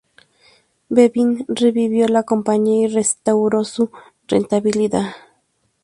Bevin 0.89 1.45
revivió 1.47 2.07
la 2.07 2.23
compañía 2.23 2.87
y 2.87 2.91
restauró 2.91 3.63
su 3.63 3.91
rentabilidad. 4.27 5.11